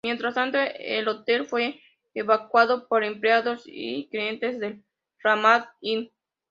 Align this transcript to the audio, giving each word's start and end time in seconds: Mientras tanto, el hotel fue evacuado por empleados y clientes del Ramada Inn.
Mientras 0.03 0.33
tanto, 0.33 0.57
el 0.79 1.07
hotel 1.07 1.45
fue 1.45 1.79
evacuado 2.15 2.87
por 2.87 3.03
empleados 3.03 3.65
y 3.67 4.09
clientes 4.09 4.57
del 4.59 4.83
Ramada 5.19 5.75
Inn. 5.79 6.09